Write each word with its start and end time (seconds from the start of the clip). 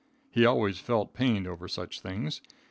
He 0.31 0.47
always 0.47 0.79
felt 0.79 1.13
pained 1.13 1.45
over 1.45 1.67
such 1.67 1.99
things. 2.01 2.41